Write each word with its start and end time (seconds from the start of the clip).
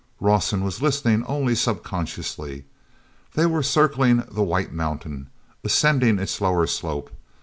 Rawson 0.19 0.63
was 0.63 0.81
listening 0.81 1.23
only 1.27 1.53
subconsciously. 1.53 2.65
They 3.35 3.45
were 3.45 3.61
circling 3.61 4.23
the 4.31 4.41
white 4.41 4.73
mountain, 4.73 5.29
ascending 5.63 6.17
its 6.17 6.41
lower 6.41 6.65
slope. 6.65 7.11